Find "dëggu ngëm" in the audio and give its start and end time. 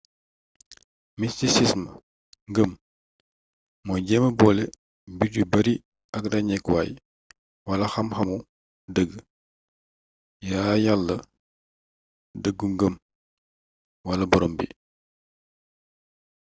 12.43-12.93